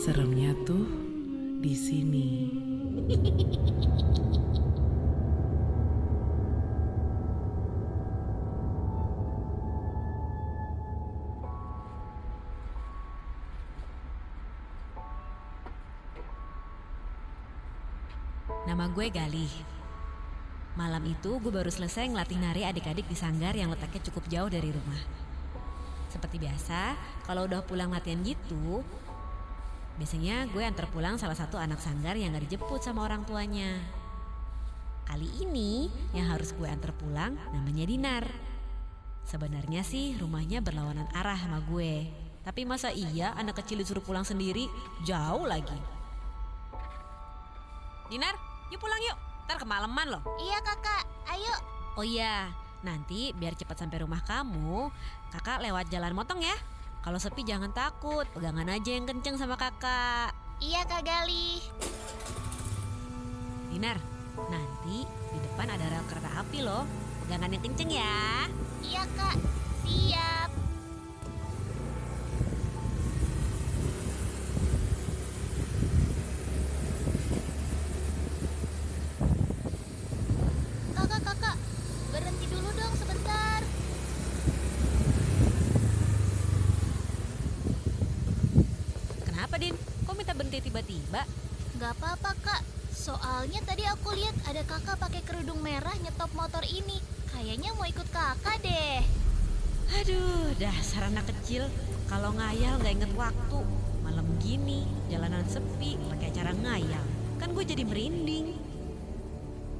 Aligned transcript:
Seremnya 0.00 0.56
tuh 0.64 0.88
di 1.60 1.74
sini. 1.76 2.28
Nama 18.64 18.88
gue 18.88 19.06
Galih. 19.12 19.52
Malam 20.74 21.04
itu 21.06 21.36
gue 21.38 21.52
baru 21.52 21.68
selesai 21.68 22.08
ngelatih 22.08 22.40
nari 22.40 22.64
adik-adik 22.64 23.04
di 23.06 23.14
sanggar 23.14 23.52
yang 23.52 23.68
letaknya 23.68 24.00
cukup 24.08 24.24
jauh 24.32 24.48
dari 24.48 24.72
rumah. 24.72 25.33
Seperti 26.14 26.38
biasa, 26.38 26.94
kalau 27.26 27.50
udah 27.50 27.66
pulang 27.66 27.90
latihan 27.90 28.22
gitu, 28.22 28.86
biasanya 29.98 30.46
gue 30.46 30.62
antar 30.62 30.86
pulang 30.94 31.18
salah 31.18 31.34
satu 31.34 31.58
anak 31.58 31.82
sanggar 31.82 32.14
yang 32.14 32.30
gak 32.30 32.46
dijemput 32.46 32.86
sama 32.86 33.02
orang 33.02 33.26
tuanya. 33.26 33.82
Kali 35.10 35.26
ini 35.42 35.90
yang 36.14 36.30
harus 36.30 36.54
gue 36.54 36.70
antar 36.70 36.94
pulang 36.94 37.34
namanya 37.50 37.82
Dinar. 37.82 38.24
Sebenarnya 39.26 39.82
sih 39.82 40.14
rumahnya 40.14 40.62
berlawanan 40.62 41.10
arah 41.18 41.34
sama 41.34 41.58
gue. 41.66 42.06
Tapi 42.46 42.62
masa 42.62 42.94
iya 42.94 43.34
anak 43.34 43.58
kecil 43.58 43.82
disuruh 43.82 44.04
pulang 44.04 44.22
sendiri 44.22 44.70
jauh 45.02 45.42
lagi. 45.50 45.76
Dinar, 48.06 48.38
yuk 48.70 48.78
pulang 48.78 49.02
yuk. 49.02 49.18
Ntar 49.50 49.58
kemalaman 49.58 50.14
loh. 50.14 50.22
Iya 50.38 50.62
kakak, 50.62 51.02
ayo. 51.34 51.54
Oh 51.98 52.06
iya, 52.06 52.54
nanti 52.84 53.32
biar 53.32 53.56
cepat 53.56 53.80
sampai 53.80 54.04
rumah 54.04 54.20
kamu, 54.22 54.92
kakak 55.32 55.64
lewat 55.64 55.88
jalan 55.88 56.12
motong 56.12 56.44
ya. 56.44 56.54
Kalau 57.00 57.16
sepi 57.20 57.44
jangan 57.44 57.72
takut, 57.72 58.24
pegangan 58.32 58.68
aja 58.68 58.90
yang 58.92 59.04
kenceng 59.08 59.36
sama 59.36 59.56
kakak. 59.56 60.36
Iya 60.60 60.84
kak 60.88 61.04
Gali. 61.04 61.60
Dinar, 63.72 63.98
nanti 64.48 65.04
di 65.04 65.38
depan 65.42 65.68
ada 65.68 65.84
rel 65.88 66.04
kereta 66.06 66.30
api 66.40 66.64
loh. 66.64 66.84
Pegangan 67.24 67.52
yang 67.52 67.64
kenceng 67.64 67.90
ya. 67.90 68.48
Kenapa 89.54 89.70
Din? 89.70 89.78
Kok 90.02 90.14
minta 90.18 90.34
berhenti 90.34 90.58
tiba-tiba? 90.66 91.22
Gak 91.78 91.94
apa-apa 91.94 92.34
kak, 92.42 92.66
soalnya 92.90 93.62
tadi 93.62 93.86
aku 93.86 94.10
lihat 94.10 94.34
ada 94.50 94.66
kakak 94.66 94.98
pakai 94.98 95.22
kerudung 95.22 95.62
merah 95.62 95.94
nyetop 96.02 96.26
motor 96.34 96.66
ini. 96.66 96.98
Kayaknya 97.30 97.70
mau 97.78 97.86
ikut 97.86 98.02
kakak 98.10 98.58
deh. 98.66 98.98
Aduh, 100.02 100.58
dasar 100.58 101.06
anak 101.06 101.30
kecil. 101.30 101.70
Kalau 102.10 102.34
ngayal 102.34 102.82
nggak 102.82 102.94
inget 102.98 103.12
waktu. 103.14 103.62
Malam 104.02 104.26
gini, 104.42 104.90
jalanan 105.06 105.46
sepi, 105.46 106.02
pakai 106.02 106.34
cara 106.34 106.50
ngayal. 106.50 107.06
Kan 107.38 107.54
gue 107.54 107.62
jadi 107.62 107.86
merinding. 107.86 108.58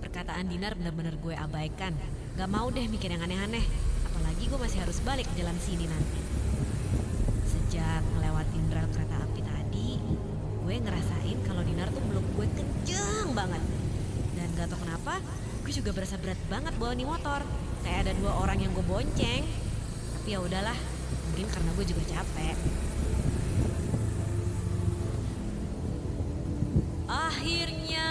Perkataan 0.06 0.54
Dinar 0.54 0.78
benar-benar 0.78 1.18
gue 1.18 1.34
abaikan. 1.34 1.98
Gak 2.38 2.46
mau 2.46 2.70
deh 2.70 2.86
mikir 2.86 3.10
yang 3.10 3.26
aneh-aneh. 3.26 3.66
Apalagi 4.06 4.46
gue 4.46 4.58
masih 4.70 4.86
harus 4.86 5.02
balik 5.02 5.26
ke 5.34 5.42
jalan 5.42 5.58
sini 5.58 5.90
nanti. 5.90 6.22
Sejak 7.50 8.06
ngelewatin 8.14 8.33
gue 15.64 15.72
juga 15.72 15.96
berasa 15.96 16.20
berat 16.20 16.36
banget 16.52 16.76
bawa 16.76 16.92
nih 16.92 17.08
motor. 17.08 17.40
Kayak 17.80 17.98
ada 18.04 18.12
dua 18.20 18.32
orang 18.36 18.60
yang 18.60 18.76
gue 18.76 18.84
bonceng. 18.84 19.48
Tapi 20.20 20.28
ya 20.28 20.38
udahlah, 20.44 20.76
mungkin 21.32 21.48
karena 21.48 21.70
gue 21.72 21.86
juga 21.88 22.02
capek. 22.04 22.56
Akhirnya 27.08 28.08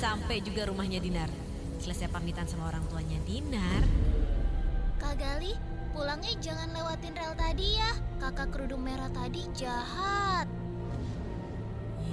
sampai 0.00 0.40
juga 0.40 0.64
rumahnya 0.68 1.00
Dinar. 1.00 1.28
Selesai 1.76 2.08
pamitan 2.08 2.48
sama 2.48 2.72
orang 2.72 2.80
tuanya 2.88 3.20
Dinar, 3.28 3.84
Kak 4.96 5.20
Gali, 5.20 5.52
pulangnya 5.92 6.32
jangan 6.40 6.72
lewatin 6.72 7.12
rel 7.12 7.36
tadi 7.36 7.76
ya. 7.76 7.92
Kakak 8.16 8.56
kerudung 8.56 8.80
merah 8.80 9.12
tadi 9.12 9.44
jahat. 9.52 10.48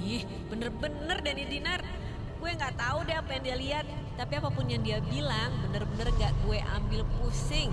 Ih, 0.04 0.28
bener-bener 0.52 1.24
Dani 1.24 1.44
Dinar. 1.48 1.80
Gue 2.42 2.50
nggak 2.58 2.74
tahu 2.74 3.06
deh 3.06 3.14
apa 3.14 3.38
yang 3.38 3.42
dia 3.46 3.54
lihat. 3.54 3.86
Tapi 4.18 4.32
apa 4.42 4.50
pun 4.50 4.66
yang 4.66 4.82
dia 4.82 4.98
bilang, 4.98 5.54
bener-bener 5.62 6.10
gak 6.18 6.34
gue 6.42 6.58
ambil 6.58 7.06
pusing. 7.16 7.70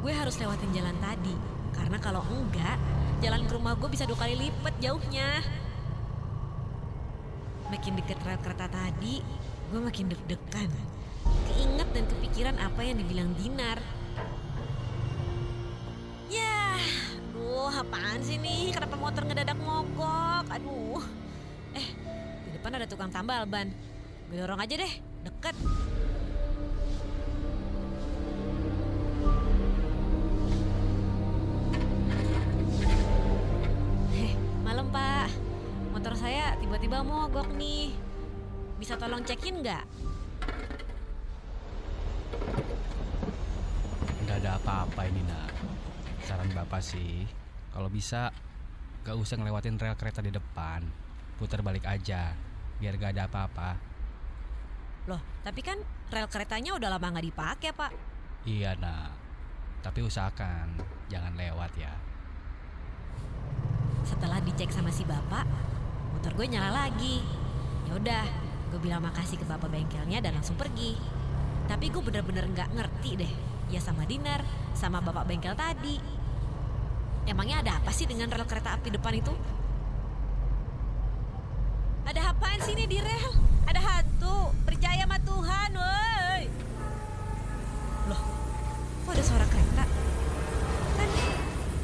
Gue 0.00 0.16
harus 0.16 0.40
lewatin 0.40 0.72
jalan 0.72 0.96
tadi. 1.04 1.36
Karena 1.76 2.00
kalau 2.00 2.24
enggak, 2.32 2.80
jalan 3.20 3.44
ke 3.44 3.52
rumah 3.52 3.76
gue 3.76 3.92
bisa 3.92 4.08
dua 4.08 4.16
kali 4.16 4.40
lipat 4.40 4.72
jauhnya. 4.80 5.44
Makin 7.68 8.00
deket 8.00 8.18
rel 8.24 8.40
kereta 8.40 8.66
tadi, 8.72 9.20
gue 9.68 9.80
makin 9.84 10.10
deg-degan. 10.10 10.72
Keinget 11.46 11.88
dan 11.92 12.04
kepikiran 12.08 12.56
apa 12.56 12.80
yang 12.82 12.98
dibilang 12.98 13.30
Dinar. 13.36 13.78
Ya, 16.32 16.80
aduh 17.30 17.68
apaan 17.68 18.24
sih 18.24 18.40
nih? 18.40 18.72
Kenapa 18.72 18.96
motor 18.96 19.22
ngedadak 19.28 19.60
mogok? 19.60 20.48
Aduh. 20.50 21.19
Depan 22.60 22.76
ada 22.76 22.84
tukang 22.84 23.08
tambal 23.08 23.48
ban. 23.48 23.72
Gue 24.28 24.36
dorong 24.36 24.60
aja 24.60 24.76
deh, 24.76 24.92
deket. 25.24 25.56
Heh, 34.12 34.32
malam 34.60 34.92
pak. 34.92 35.32
Motor 35.96 36.12
saya 36.20 36.52
tiba-tiba 36.60 37.00
mogok 37.00 37.48
nih. 37.56 37.96
Bisa 38.76 39.00
tolong 39.00 39.24
cekin 39.24 39.64
nggak? 39.64 39.84
Nggak 44.20 44.36
ada 44.44 44.60
apa-apa 44.60 45.08
ini 45.08 45.24
nak. 45.24 45.48
Saran 46.28 46.52
bapak 46.52 46.84
sih, 46.84 47.24
kalau 47.72 47.88
bisa 47.88 48.28
gak 49.00 49.16
usah 49.16 49.40
ngelewatin 49.40 49.80
rel 49.80 49.96
kereta 49.96 50.20
di 50.20 50.28
depan. 50.28 50.84
Putar 51.40 51.64
balik 51.64 51.88
aja, 51.88 52.36
biar 52.80 52.96
gak 52.96 53.12
ada 53.14 53.28
apa-apa. 53.28 53.76
Loh, 55.08 55.20
tapi 55.44 55.60
kan 55.60 55.76
rel 56.10 56.26
keretanya 56.26 56.76
udah 56.76 56.88
lama 56.92 57.06
nggak 57.12 57.26
dipakai 57.28 57.70
pak. 57.76 57.92
Iya 58.48 58.72
nak, 58.80 59.12
tapi 59.84 60.00
usahakan 60.00 60.80
jangan 61.12 61.36
lewat 61.36 61.72
ya. 61.76 61.92
Setelah 64.04 64.40
dicek 64.40 64.72
sama 64.72 64.88
si 64.88 65.04
bapak, 65.04 65.44
motor 66.16 66.32
gue 66.36 66.46
nyala 66.48 66.88
lagi. 66.88 67.20
Ya 67.88 67.92
udah, 67.96 68.24
gue 68.72 68.80
bilang 68.80 69.04
makasih 69.04 69.36
ke 69.36 69.44
bapak 69.44 69.68
bengkelnya 69.68 70.24
dan 70.24 70.40
langsung 70.40 70.56
pergi. 70.56 70.96
Tapi 71.68 71.92
gue 71.92 72.02
bener-bener 72.02 72.48
nggak 72.48 72.72
ngerti 72.74 73.10
deh, 73.20 73.32
ya 73.68 73.80
sama 73.80 74.08
Dinar, 74.08 74.40
sama 74.72 75.04
bapak 75.04 75.28
bengkel 75.28 75.52
tadi. 75.52 76.00
Emangnya 77.28 77.60
ada 77.60 77.72
apa 77.76 77.92
sih 77.92 78.08
dengan 78.08 78.32
rel 78.32 78.48
kereta 78.48 78.74
api 78.80 78.88
depan 78.88 79.14
itu? 79.20 79.32
Ada 82.10 82.34
apaan 82.34 82.58
sih 82.66 82.74
ini 82.74 82.90
di 82.90 82.98
rel? 82.98 83.38
Ada 83.70 83.78
hantu. 83.78 84.50
Percaya 84.66 85.06
sama 85.06 85.14
Tuhan, 85.22 85.70
woi. 85.78 86.42
Loh, 88.10 88.22
kok 89.06 89.14
ada 89.14 89.22
suara 89.22 89.46
kereta? 89.46 89.86
Kan 90.98 91.08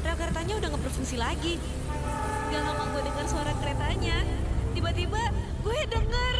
rel 0.03 0.15
keretanya 0.19 0.53
udah 0.59 0.67
nggak 0.67 0.83
berfungsi 0.83 1.15
lagi. 1.15 1.55
Gak 2.51 2.59
lama 2.59 2.91
gue 2.91 3.07
dengar 3.07 3.23
suara 3.23 3.55
keretanya. 3.55 4.19
Tiba-tiba 4.75 5.31
gue 5.63 5.79
denger. 5.95 6.35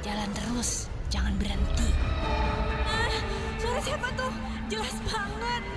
Jalan 0.00 0.30
terus, 0.32 0.88
jangan 1.12 1.36
berhenti. 1.36 1.92
Ah, 2.88 3.12
suara 3.60 3.80
siapa 3.84 4.08
tuh? 4.16 4.32
Jelas 4.72 4.96
banget. 5.04 5.71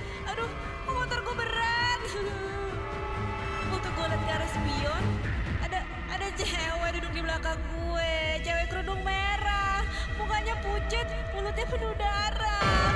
Lanjut, 10.86 11.10
mulutnya 11.34 11.66
penuh 11.66 11.90
darah. 11.98 12.94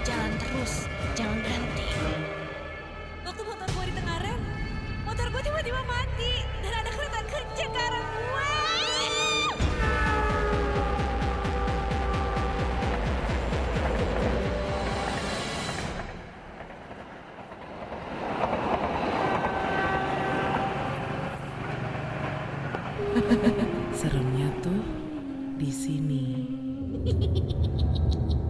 Jalan 0.00 0.32
terus, 0.40 0.88
jangan 1.12 1.44
berhenti. 1.44 1.92
Waktu 3.20 3.42
motor 3.44 3.68
gue 3.68 3.84
di 3.92 3.94
tengah 4.00 4.16
rem, 4.24 4.40
motor 5.04 5.28
gue 5.28 5.42
tiba-tiba 5.44 5.84
mati. 5.84 6.40
Dan 6.64 6.72
ada 6.72 6.88
kereta 6.88 7.20
kenceng 7.28 7.68
ke 7.68 7.80
arah 7.84 8.00
gue. 8.00 8.48
Seremnya 24.00 24.48
tuh 24.64 25.07
di 25.58 25.72
sini. 25.74 26.22